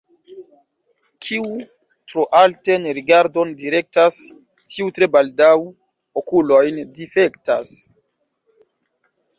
Kiu 1.25 1.43
tro 2.13 2.25
alten 2.39 2.89
rigardon 2.99 3.53
direktas, 3.61 4.19
tiu 4.73 4.89
tre 4.97 5.11
baldaŭ 5.17 5.53
okulojn 6.25 6.83
difektas. 7.03 7.79